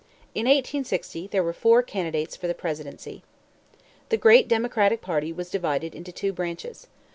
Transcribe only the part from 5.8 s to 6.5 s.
into two